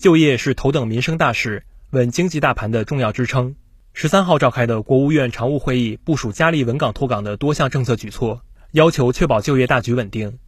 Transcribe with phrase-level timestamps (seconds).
[0.00, 3.54] 就业是头等民生大事，稳经济大盘的重要支撑。
[3.92, 8.40] 十三号召开的国务院常务会议部署加力稳岗脱岗的多项政策举措，
[8.72, 10.38] 要求确保就业大局稳定。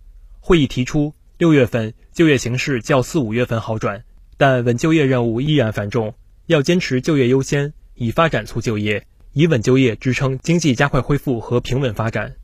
[0.40, 4.04] 会议提出，六月份就业形势较四五月份好转，
[4.38, 6.14] 但稳就业任务依然繁重，
[6.46, 12.36] 要坚持就业优先，以发展促就业，以稳就业支撑经济加快恢复和平稳发展。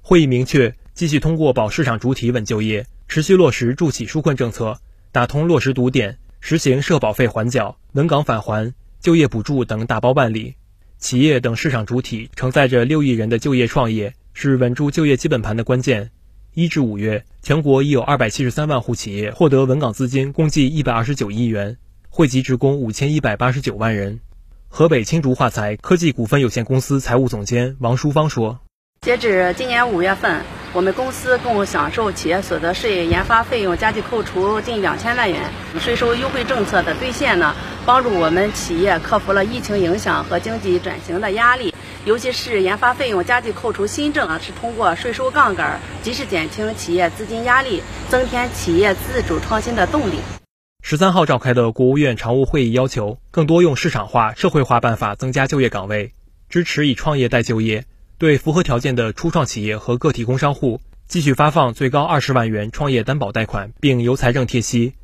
[0.00, 4.78] 会议明确，继续通过保市场主体稳就业，持续落实助企纾困政策，
[5.10, 6.18] 打通落实堵点，
[6.48, 8.72] 实行社保费缓缴、稳岗返还。
[9.00, 10.54] 就业补助等打包办理，
[10.96, 16.12] 企业等市场主体承载着六亿人的就业创业，是稳住就业基本盘的关键。
[16.54, 21.78] 一至五月，全国已有二百七十三万户企业获得稳岗资金，共计一百二十九亿元，
[22.10, 24.20] 惠及职工五千一百八十九万人。
[24.68, 28.60] 河北青竹化材科技股份有限公司财务总监王淑芳说
[29.02, 30.42] ：“截至今年五月份，
[30.76, 35.40] 我们公司共享受企业所得税研发费用加计扣除近两千万元，
[35.80, 41.72] 税收优惠政策的兑现呢？”帮助我们企业克服了疫情影响和经济转型的压力，
[42.04, 50.16] 尤其是研发费用加计扣除新政啊，是通过税收杠杆及时减轻企业资金压力，增添企业自主创新的动力。
[50.82, 56.12] 十三号召开的国务院常务会议要求，更多用市场化、社会化办法增加就业岗位，
[56.50, 57.86] 支持以创业带就业，
[58.18, 64.94] 对符合条件的初创企业和个体工商户继续发放最高二十万元创业担保贷款，并由财政贴息。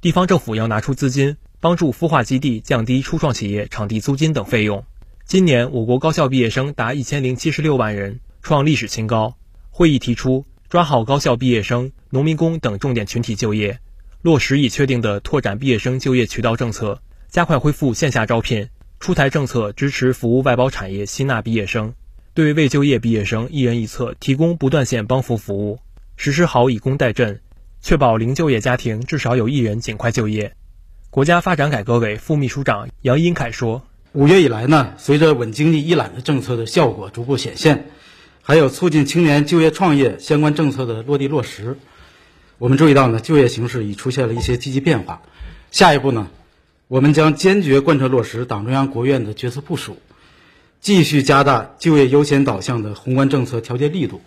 [0.00, 1.36] 地方政府要拿出资金。
[1.64, 4.84] 帮助孵化基地降低初创企业场地租金等费用。
[5.24, 9.34] 今年我国高校毕业生达一千零七十六万人，创历史新高。
[9.70, 13.78] 会议提出，抓好高校毕业生、农民工等重点群体就业，
[14.20, 18.68] 落实已确定的拓展毕业生就业渠道政策，加快恢复线下招聘，
[19.00, 21.94] 出台政策支持服务外包产业吸纳毕业生，
[22.34, 25.78] 对未就业毕业生一人一策提供不断线帮扶服务，
[26.16, 27.38] 实施好以工代赈，
[27.80, 30.52] 确保零就业家庭至少有一人尽快就业。
[31.10, 37.86] 国家发展改革委副秘书长杨英凯说：“五月以来呢，随着稳经济一揽的政策的效果逐步显现，
[38.42, 41.78] 还有促进青年就业创业相关政策的落地落实，
[42.58, 45.22] 我们注意到呢，就业形势已出现了一些积极变化。
[45.70, 46.26] 下一步呢，
[46.88, 49.98] 我们将坚决贯彻落实党中央、国务院的决策部署，
[50.84, 54.20] 继续加大就业优先导向的宏观政策调节力度，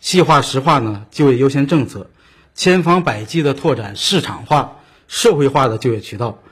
[0.00, 2.10] 细化实化呢就业优先政策，
[2.56, 6.42] 千方百计地拓展市场化。”社会化的就业渠道，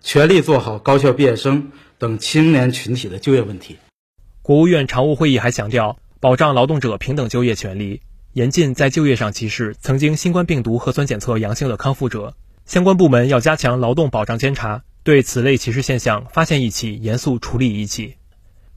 [0.00, 3.76] 全力做好高校毕业生等青年群体的就业问题。
[4.40, 8.00] 国务院常务会议还强调，保障劳动者平等就业权利，
[8.32, 12.34] 严禁在就业上歧视曾经新冠病毒核酸检测阳性的康复者。
[12.64, 18.14] 相关部门要加强劳动保障监察，对此类歧视现象发现一起严肃处理一起。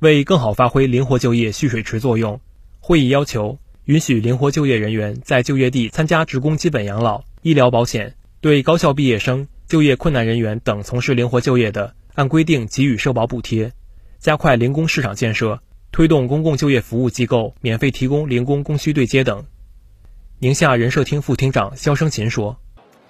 [0.02, 2.42] 为更好发挥灵活就业蓄水池作用，
[2.80, 8.16] 会议要求允许灵活就业人员在就业地参加职工基本养老、医疗保险。
[8.40, 13.72] 对高校毕业生、就业困难人员等从事灵活就业的，按规定给予社保补贴，
[14.18, 15.60] 加快零工市场建设，
[15.92, 19.46] 推动公共就业服务机构免费提供零工供需对接等。
[20.40, 22.58] 宁夏人社厅副厅长肖生琴说：“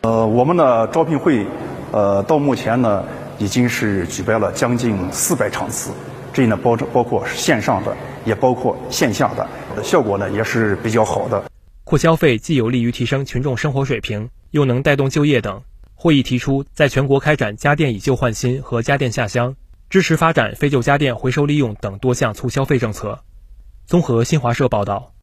[0.03, 1.45] 呃，我们的招聘会，
[1.93, 3.05] 呃，到目前呢，
[3.39, 5.91] 已经是举办了将近四百场次，
[6.33, 9.47] 这呢包包括线上的，也包括线下的，
[9.83, 11.43] 效果呢也是比较好的。
[11.83, 15.61] 扩消费既有利于提升群众生活水平。”又能带动就业等。
[15.95, 19.55] 会议提出，在全国开展家电以旧换新和家电下乡，
[19.89, 23.17] 支持发展废旧家电回收利用等多项促消费政策。
[23.85, 25.13] 综合新华社报道。